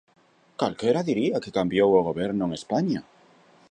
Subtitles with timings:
[0.61, 2.99] ¡Calquera diría que cambiou o Goberno en España!